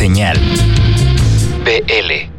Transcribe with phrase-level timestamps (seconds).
[0.00, 0.40] Señal
[1.62, 2.30] BL.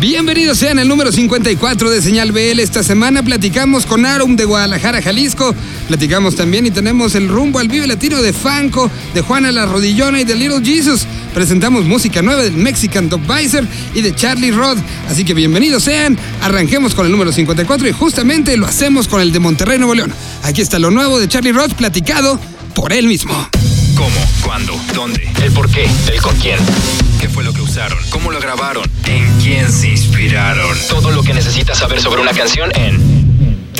[0.00, 2.58] Bienvenidos sean al número 54 de Señal BL.
[2.60, 5.54] Esta semana platicamos con Arum de Guadalajara, Jalisco.
[5.86, 10.22] Platicamos también y tenemos el rumbo al Vive Latino de Fanco, de Juana la Rodillona
[10.22, 11.06] y de Little Jesus.
[11.34, 14.78] Presentamos música nueva del Mexican Top Visor y de Charlie Rod.
[15.10, 16.16] Así que bienvenidos sean.
[16.40, 20.14] Arranquemos con el número 54 y justamente lo hacemos con el de Monterrey, Nuevo León.
[20.44, 22.40] Aquí está lo nuevo de Charlie Rod platicado
[22.72, 23.34] por él mismo.
[23.98, 24.10] ¿Cómo?
[24.44, 24.74] ¿Cuándo?
[24.94, 25.28] ¿Dónde?
[25.42, 25.84] ¿El por qué?
[26.12, 26.56] ¿El con quién?
[27.20, 27.98] ¿Qué fue lo que usaron?
[28.10, 28.84] ¿Cómo lo grabaron?
[29.06, 30.78] ¿En quién se inspiraron?
[30.88, 32.96] Todo lo que necesitas saber sobre una canción en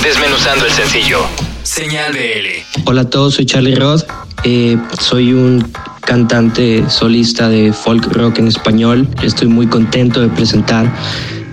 [0.03, 1.21] Desmenuzando el sencillo.
[1.63, 2.83] Señal BL.
[2.87, 4.03] Hola a todos, soy Charlie Roth.
[4.43, 5.71] Eh, soy un
[6.01, 9.09] cantante solista de folk rock en español.
[9.23, 10.93] Estoy muy contento de presentar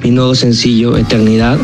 [0.01, 1.59] mi nuevo sencillo Eternidad,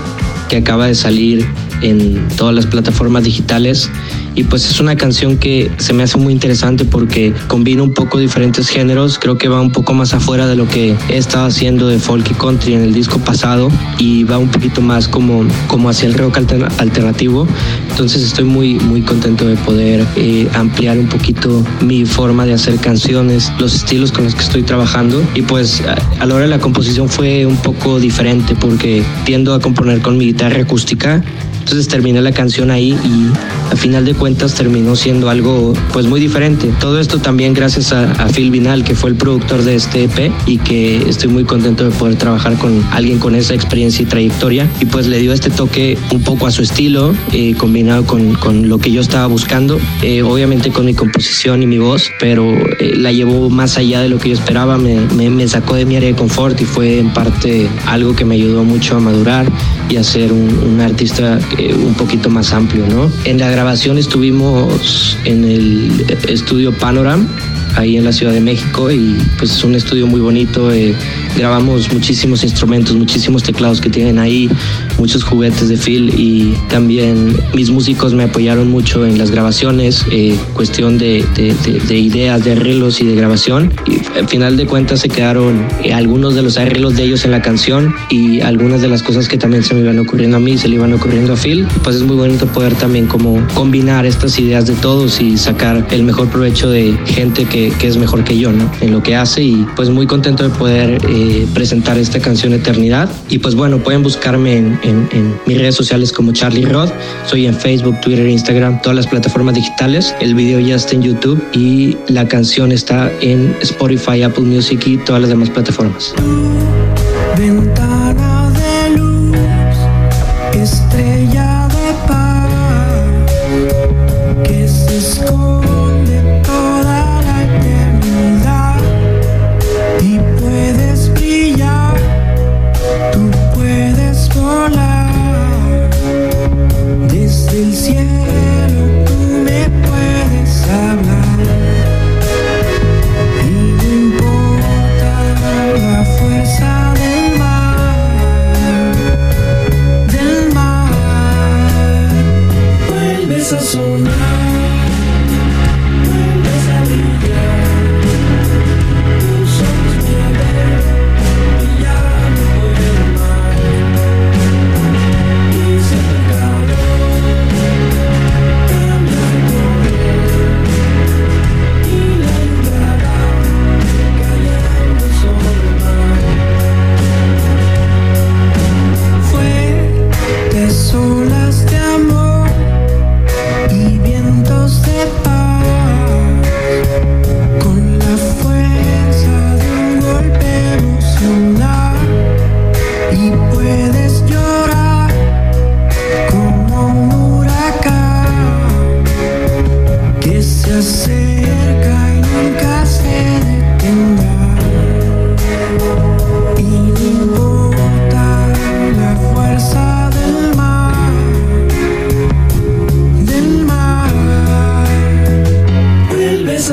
[0.49, 1.47] que acaba de salir
[1.81, 3.89] en todas las plataformas digitales
[4.35, 8.17] y pues es una canción que se me hace muy interesante porque combina un poco
[8.17, 11.87] diferentes géneros, creo que va un poco más afuera de lo que he estado haciendo
[11.87, 15.89] de folk y country en el disco pasado y va un poquito más como, como
[15.89, 17.47] hacia el rock alternativo,
[17.89, 22.77] entonces estoy muy, muy contento de poder eh, ampliar un poquito mi forma de hacer
[22.77, 25.21] canciones, los estilos con los que estoy trabajando.
[25.35, 29.53] Y pues a, a la hora de la composición fue un poco diferente porque tiendo
[29.53, 31.23] a componer con mi guitarra acústica
[31.61, 36.19] entonces terminé la canción ahí y a final de cuentas terminó siendo algo pues muy
[36.19, 36.73] diferente.
[36.79, 40.57] Todo esto también gracias a, Phil Vinal, que fue el productor de este EP y
[40.57, 44.67] que estoy muy contento de poder trabajar con alguien con esa experiencia y trayectoria.
[44.79, 48.67] Y pues le dio este toque un poco a su estilo, eh, combinado con, con,
[48.67, 52.95] lo que yo estaba buscando, eh, obviamente con mi composición y mi voz, pero eh,
[52.95, 56.15] la llevó más allá de lo que yo esperaba, me, sacó de mi área de
[56.15, 59.51] confort y fue en parte algo que me ayudó mucho a madurar
[59.91, 63.11] y a ser un, un artista eh, un poquito más amplio, ¿no?
[63.25, 67.27] En la grabación estuvimos en el estudio Panoram,
[67.75, 70.71] ahí en la Ciudad de México y pues es un estudio muy bonito.
[70.71, 70.95] Eh,
[71.35, 74.49] grabamos muchísimos instrumentos, muchísimos teclados que tienen ahí,
[74.97, 80.37] muchos juguetes de Phil y también mis músicos me apoyaron mucho en las grabaciones, eh,
[80.53, 81.53] cuestión de, de,
[81.87, 83.73] de, ideas, de arreglos y de grabación.
[83.87, 87.31] Y al final de cuentas se quedaron eh, algunos de los arreglos de ellos en
[87.31, 90.57] la canción y algunas de las cosas que también se me iban ocurriendo a mí,
[90.57, 91.65] se le iban ocurriendo a Phil.
[91.83, 96.03] Pues es muy bonito poder también como combinar estas ideas de todos y sacar el
[96.03, 98.71] mejor provecho de gente que que, es mejor que yo, ¿no?
[98.81, 101.20] En lo que hace y pues muy contento de poder eh,
[101.53, 103.09] presentar esta canción Eternidad.
[103.29, 106.89] Y pues bueno, pueden buscarme en, mis redes sociales como Charlie Rod.
[107.25, 110.13] Soy en Facebook, Twitter, Instagram, todas las plataformas digitales.
[110.19, 114.97] El video ya está en YouTube y la canción está en Spotify, Apple Music y
[114.97, 116.13] todas las demás plataformas.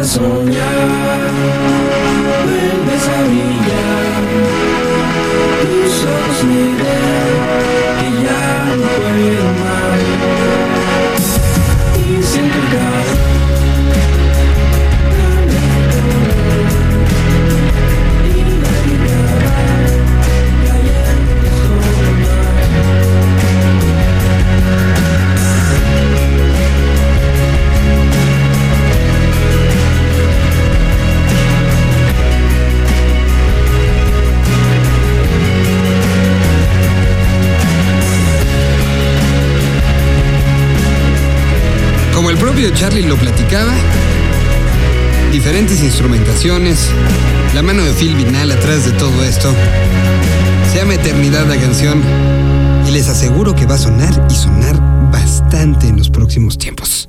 [0.09, 0.48] zone.
[42.37, 43.73] Propio Charlie lo platicaba.
[45.33, 46.91] Diferentes instrumentaciones,
[47.55, 49.55] la mano de Phil Vinal atrás de todo esto.
[50.71, 52.03] Se llama Eternidad la canción
[52.87, 54.79] y les aseguro que va a sonar y sonar
[55.11, 57.09] bastante en los próximos tiempos.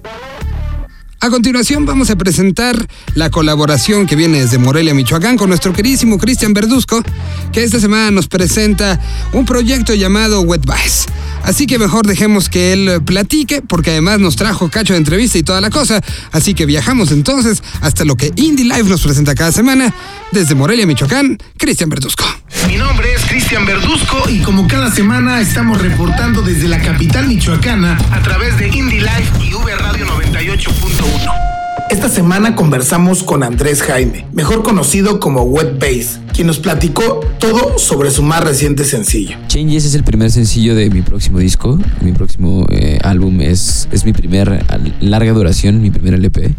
[1.22, 6.18] A continuación vamos a presentar la colaboración que viene desde Morelia, Michoacán, con nuestro queridísimo
[6.18, 7.04] Cristian Verduzco,
[7.52, 9.02] que esta semana nos presenta
[9.34, 11.08] un proyecto llamado Wet Bass.
[11.44, 15.44] Así que mejor dejemos que él platique, porque además nos trajo cacho de entrevista y
[15.44, 16.02] toda la cosa.
[16.32, 19.94] Así que viajamos entonces hasta lo que Indie Live nos presenta cada semana.
[20.32, 22.24] Desde Morelia, Michoacán, Cristian Verduzco.
[22.70, 27.98] Mi nombre es Cristian Verduzco y como cada semana estamos reportando desde la capital michoacana
[28.12, 31.50] a través de Indie Life y V Radio 98.1.
[31.90, 37.80] Esta semana conversamos con Andrés Jaime, mejor conocido como Wet Bass, quien nos platicó todo
[37.80, 39.36] sobre su más reciente sencillo.
[39.48, 41.80] Changes es el primer sencillo de mi próximo disco.
[42.02, 44.64] Mi próximo eh, álbum es, es mi primer
[45.02, 46.54] larga duración, mi primer LP.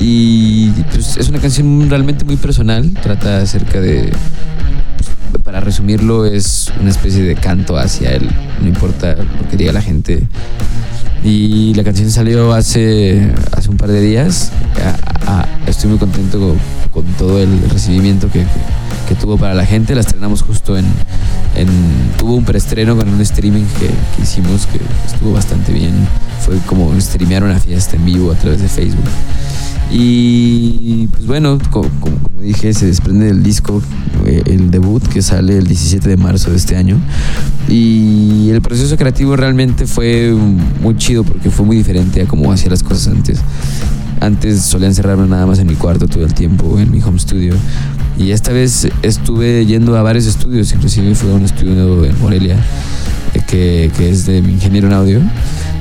[0.00, 2.92] Y pues, es una canción realmente muy personal.
[3.00, 4.10] Trata acerca de.
[5.38, 8.28] Para resumirlo, es una especie de canto hacia él.
[8.60, 10.26] No importa lo que diga la gente.
[11.22, 14.52] Y la canción salió hace, hace un par de días.
[15.66, 16.56] Estoy muy contento
[16.92, 18.44] con, todo el recibimiento que,
[19.08, 19.94] que- tuvo para la gente.
[19.94, 20.86] La estrenamos justo en,
[21.56, 21.68] en-
[22.16, 24.80] Tuvo un preestreno con un streaming que, que hicimos que
[25.12, 25.92] estuvo bastante bien.
[26.44, 29.04] Fue como streamear una fiesta en vivo a través de Facebook.
[29.92, 33.82] Y pues bueno, co- como, como dije, se desprende del disco,
[34.26, 36.96] eh, el debut que sale el 17 de marzo de este año.
[37.68, 40.34] Y el proceso creativo realmente fue
[40.80, 43.38] muy chido porque fue muy diferente a cómo hacía las cosas antes.
[44.20, 47.54] Antes solía encerrarme nada más en mi cuarto todo el tiempo, en mi home studio.
[48.18, 52.56] Y esta vez estuve yendo a varios estudios, inclusive fui a un estudio en Morelia,
[53.34, 55.20] eh, que, que es de mi ingeniero en audio.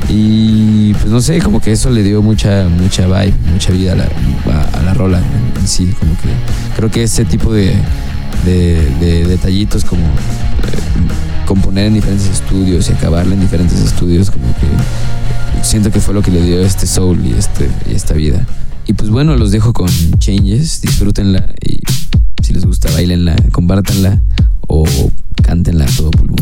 [0.08, 3.96] Y pues no sé, como que eso le dio mucha, mucha vibe, mucha vida a
[3.98, 5.20] la, a, a la rola
[5.60, 5.94] en sí.
[6.00, 6.30] Como que
[6.78, 7.74] creo que ese tipo de,
[8.46, 14.46] de, de detallitos como eh, componer en diferentes estudios y acabarla en diferentes estudios, como
[14.56, 14.68] que
[15.64, 18.46] siento que fue lo que le dio este soul y, este, y esta vida.
[18.88, 21.80] Y pues bueno, los dejo con Changes, disfrútenla y
[22.44, 24.22] si les gusta, bailenla, compártanla
[24.68, 24.86] o
[25.44, 26.39] cántenla todo pulmón.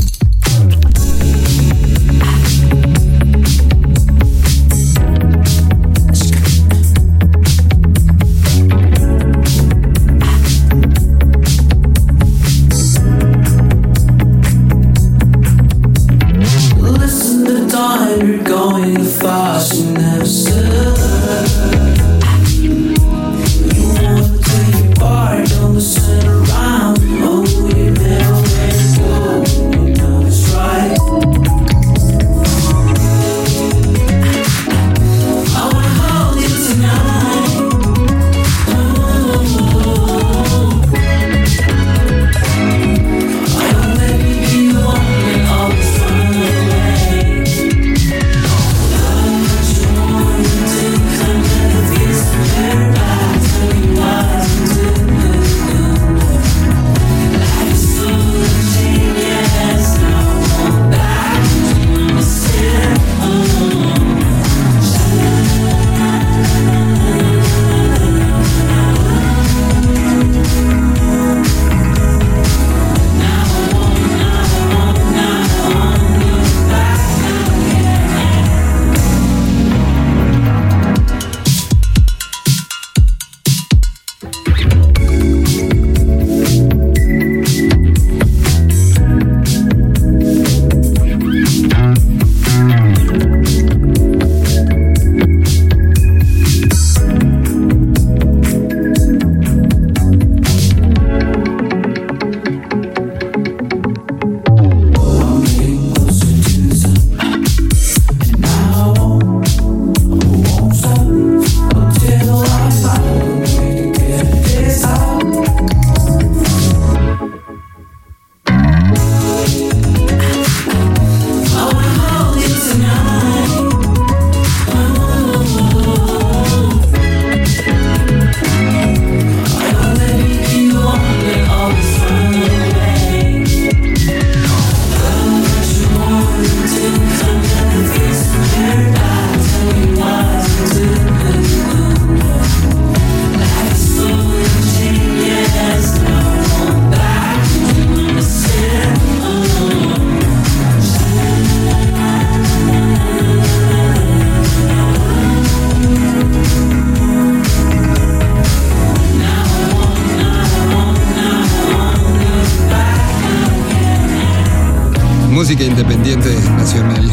[165.47, 167.09] Música independiente nacional.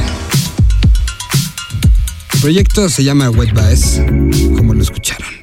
[2.33, 4.00] El proyecto se llama Wet Bass,
[4.57, 5.34] como lo escucharon.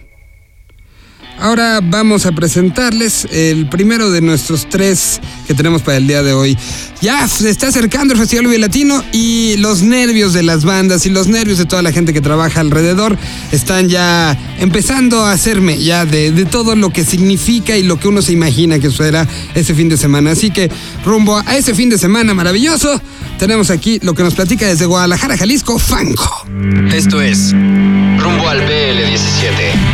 [1.42, 6.34] Ahora vamos a presentarles el primero de nuestros tres que tenemos para el día de
[6.34, 6.56] hoy.
[7.02, 11.10] Ya se está acercando el Festival Vive Latino y los nervios de las bandas y
[11.10, 13.18] los nervios de toda la gente que trabaja alrededor
[13.52, 18.22] están ya empezando a hacerme ya de, todo lo que significa y lo que uno
[18.22, 20.32] se imagina que será ese fin de semana.
[20.32, 20.70] Así que
[21.04, 23.02] rumbo a ese fin de semana maravilloso,
[23.40, 26.46] tenemos aquí lo que nos platica desde Guadalajara, Jalisco, Fanco.
[26.94, 29.91] Esto es Rumbo al BL17.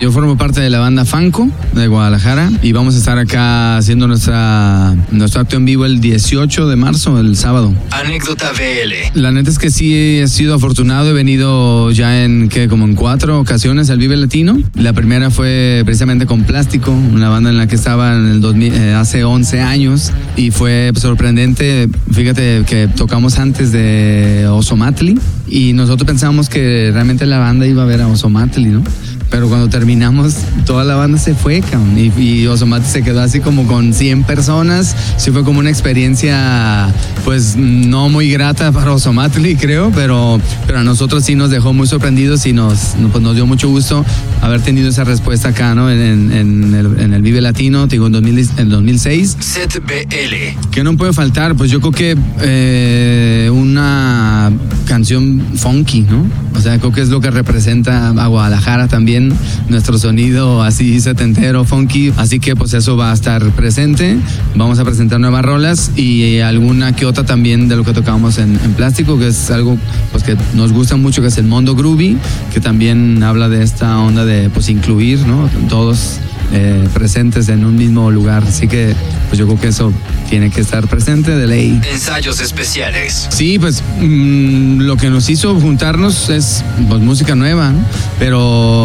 [0.00, 4.06] Yo formo parte de la banda Fanco de Guadalajara y vamos a estar acá haciendo
[4.06, 7.74] nuestra, nuestro acto en vivo el 18 de marzo, el sábado.
[7.90, 9.20] Anécdota BL.
[9.20, 12.94] La neta es que sí he sido afortunado, he venido ya en que como en
[12.94, 14.62] cuatro ocasiones al Vive Latino.
[14.74, 18.74] La primera fue precisamente con Plástico, una banda en la que estaba en el 2000,
[18.74, 21.88] eh, hace 11 años y fue sorprendente.
[22.12, 27.86] Fíjate que tocamos antes de Osomatli y nosotros pensábamos que realmente la banda iba a
[27.86, 28.84] ver a Osomatli, ¿no?
[29.30, 31.98] Pero cuando terminamos, toda la banda se fue, cabrón.
[31.98, 34.96] Y, y Osomate se quedó así como con 100 personas.
[35.18, 36.88] Sí fue como una experiencia,
[37.24, 41.86] pues, no muy grata para Osomatli, creo, pero, pero a nosotros sí nos dejó muy
[41.86, 44.04] sorprendidos y nos, pues, nos dio mucho gusto
[44.40, 45.90] haber tenido esa respuesta acá, ¿no?
[45.90, 49.36] En, en- en el, en el Vive Latino, digo, en, 2000 en 2006.
[49.40, 50.68] ZBL.
[50.70, 51.54] ¿Qué no puede faltar?
[51.54, 54.50] Pues yo creo que eh, una
[54.86, 56.24] canción funky, ¿no?
[56.56, 59.17] O sea, creo que es lo que representa a Guadalajara también,
[59.68, 62.12] nuestro sonido así setentero, funky.
[62.16, 64.18] Así que pues eso va a estar presente.
[64.54, 68.58] Vamos a presentar nuevas rolas y alguna que otra también de lo que tocamos en,
[68.64, 69.76] en plástico, que es algo
[70.12, 72.16] pues que nos gusta mucho, que es el Mondo Groovy,
[72.52, 75.48] que también habla de esta onda de pues incluir, ¿no?
[75.68, 76.18] Todos
[76.50, 78.42] eh, presentes en un mismo lugar.
[78.44, 78.94] Así que
[79.28, 79.92] pues yo creo que eso
[80.30, 81.80] tiene que estar presente de ley.
[81.92, 83.28] Ensayos especiales.
[83.30, 87.80] Sí, pues mm, lo que nos hizo juntarnos es pues, música nueva, ¿no?
[88.18, 88.77] pero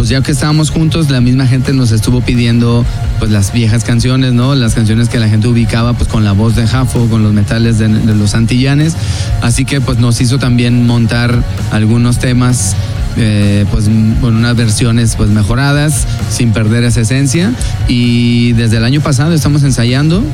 [0.00, 2.86] pues ya que estábamos juntos, la misma gente nos estuvo pidiendo
[3.18, 4.54] pues las viejas canciones, ¿no?
[4.54, 7.78] Las canciones que la gente ubicaba pues con la voz de Jafo, con los metales
[7.78, 8.96] de, los Antillanes,
[9.42, 12.76] así que pues nos hizo también montar algunos temas
[13.18, 13.90] eh, pues
[14.22, 17.52] con unas versiones pues mejoradas sin perder esa esencia.
[17.86, 20.24] Y desde el año pasado estamos ensayando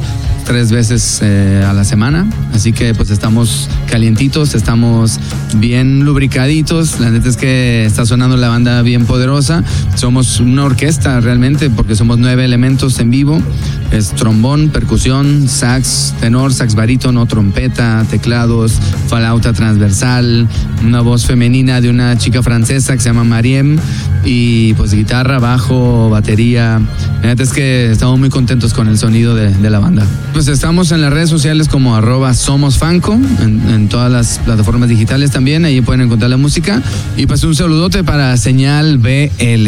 [0.47, 2.25] tres veces eh, a la semana
[2.55, 5.19] así que pues estamos calientitos estamos
[5.57, 9.65] bien lubricaditos la neta es que está sonando la banda bien poderosa
[9.97, 13.43] somos una orquesta realmente porque somos nueve elementos en vivo
[13.93, 20.49] es trombón, percusión, sax, tenor, sax barítono, trompeta, teclados, flauta transversal,
[20.85, 23.79] una voz femenina de una chica francesa que se llama Mariem
[24.25, 26.81] y pues guitarra, bajo, batería.
[27.23, 30.05] La neta es que estamos muy contentos con el sonido de, de la banda.
[30.37, 35.31] Pues estamos en las redes sociales como arroba somos Fanco, en, todas las plataformas digitales
[35.31, 36.83] también, ahí pueden encontrar la música.
[37.17, 39.67] Y pues un saludote para Señal BL.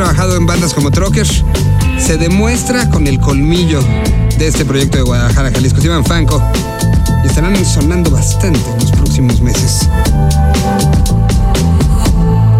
[0.00, 1.26] Trabajado en bandas como Trocker
[1.98, 3.84] se demuestra con el colmillo
[4.38, 5.78] de este proyecto de Guadalajara, Jalisco.
[5.78, 6.42] Se llaman Fanco
[7.22, 9.90] y estarán sonando bastante en los próximos meses.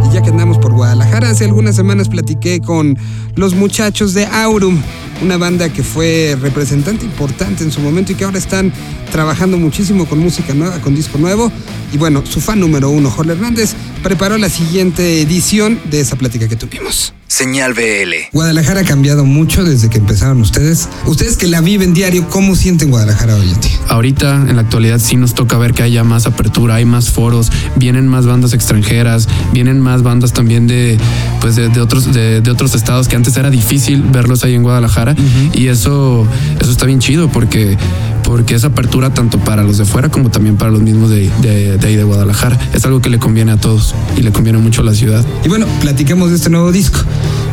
[0.07, 2.99] Y ya que andamos por Guadalajara, hace algunas semanas platiqué con
[3.37, 4.79] los muchachos de Aurum,
[5.23, 8.71] una banda que fue representante importante en su momento y que ahora están
[9.11, 11.51] trabajando muchísimo con música nueva, con disco nuevo.
[11.91, 16.49] Y bueno, su fan número uno, Jorge Hernández, preparó la siguiente edición de esa plática
[16.49, 17.15] que tuvimos.
[17.27, 18.33] Señal BL.
[18.33, 20.89] Guadalajara ha cambiado mucho desde que empezaron ustedes.
[21.07, 23.79] Ustedes que la viven diario, ¿cómo sienten Guadalajara hoy en día?
[23.89, 27.53] Ahorita, en la actualidad, sí nos toca ver que haya más apertura, hay más foros,
[27.77, 30.99] vienen más bandas extranjeras, vienen más bandas también de,
[31.41, 34.65] pues de, de otros, de, de otros estados que antes era difícil verlos ahí en
[34.65, 35.15] Guadalajara.
[35.55, 36.27] Y eso,
[36.61, 37.79] eso está bien chido porque,
[38.31, 41.79] porque es apertura tanto para los de fuera como también para los mismos de, de,
[41.79, 42.57] de ahí de Guadalajara.
[42.73, 45.25] Es algo que le conviene a todos y le conviene mucho a la ciudad.
[45.45, 47.01] Y bueno, platiquemos de este nuevo disco.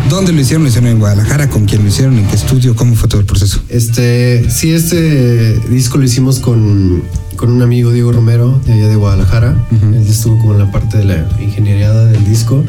[0.07, 0.61] ¿Dónde lo hicieron?
[0.61, 1.49] ¿Lo hicieron en Guadalajara?
[1.49, 2.19] ¿Con quién lo hicieron?
[2.19, 2.75] ¿En qué estudio?
[2.75, 3.59] ¿Cómo fue todo el proceso?
[3.69, 7.01] Este, sí, este disco lo hicimos con,
[7.37, 9.57] con un amigo Diego Romero de allá de Guadalajara.
[9.71, 12.63] Él estuvo como en la parte de la ingeniería del disco.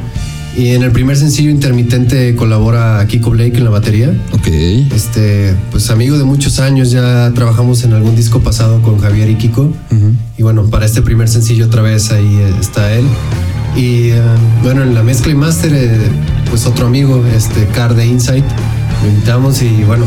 [0.58, 4.12] Y en el primer sencillo intermitente colabora Kiko Blake en la batería.
[4.32, 4.48] Ok.
[4.92, 9.36] Este, pues amigo de muchos años, ya trabajamos en algún disco pasado con Javier y
[9.36, 9.72] Kiko.
[10.36, 13.06] Y bueno, para este primer sencillo otra vez ahí eh, está él.
[13.76, 14.20] Y eh,
[14.64, 15.96] bueno, en la mezcla y máster, eh,
[16.50, 18.44] pues otro amigo, este Car de Insight,
[19.04, 20.06] lo invitamos y bueno,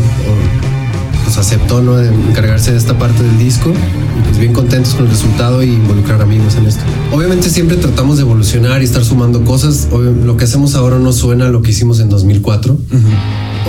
[1.34, 1.96] pues aceptó ¿no?
[1.96, 5.68] de encargarse de esta parte del disco y pues bien contentos con el resultado y
[5.68, 6.82] involucrar amigos en esto.
[7.14, 9.88] Obviamente siempre tratamos de evolucionar y estar sumando cosas.
[9.94, 12.78] Obvio- lo que hacemos ahora no suena a lo que hicimos en 2004.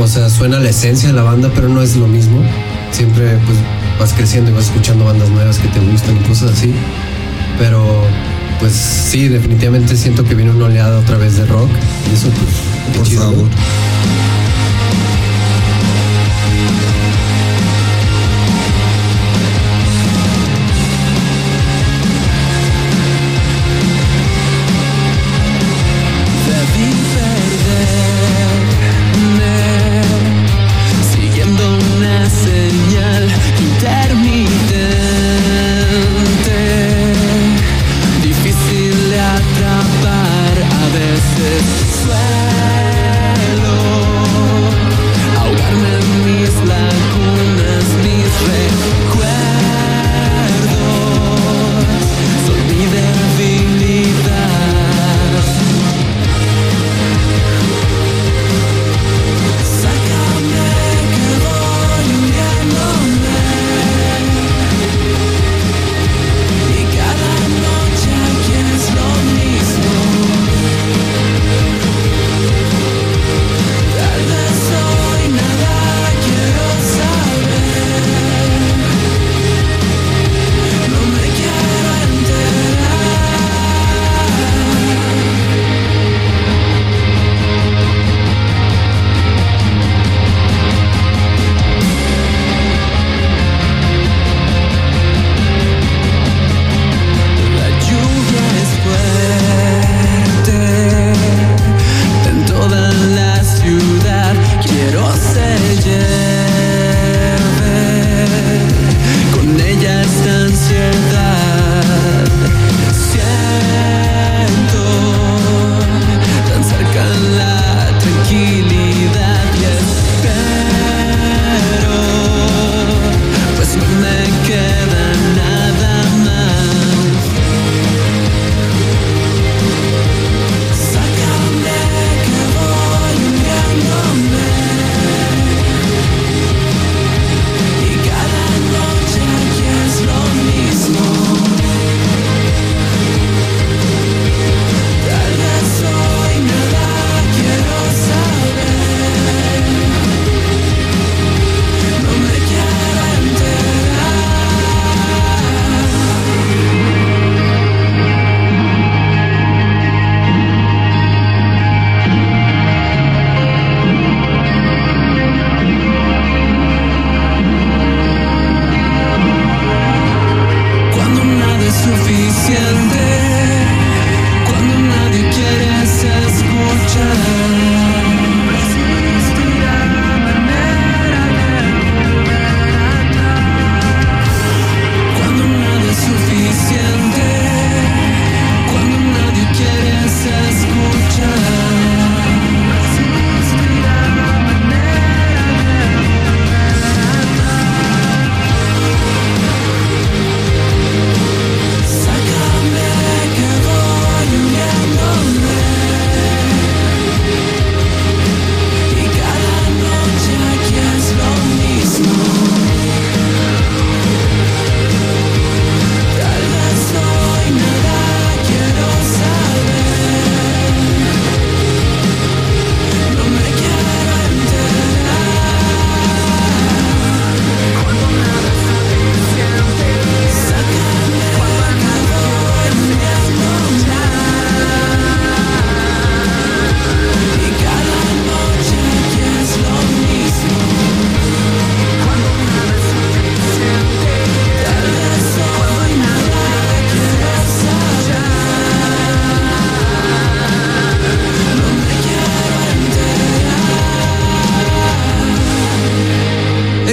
[0.01, 2.41] O sea, suena la esencia de la banda, pero no es lo mismo.
[2.91, 3.57] Siempre pues
[4.01, 6.73] vas creciendo y vas escuchando bandas nuevas que te gustan y cosas así.
[7.61, 7.81] Pero
[8.59, 11.71] pues sí, definitivamente siento que viene una oleada otra vez de rock
[12.11, 13.49] y eso pues Por chido, favor.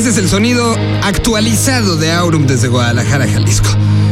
[0.09, 3.69] Es el sonido actualizado de Aurum desde Guadalajara, Jalisco.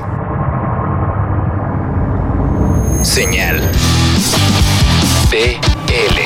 [3.11, 3.59] Señal.
[5.29, 6.20] BL.